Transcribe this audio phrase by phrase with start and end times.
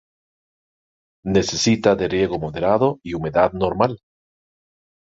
[1.35, 3.99] Necesita de riego moderado y humedad normal.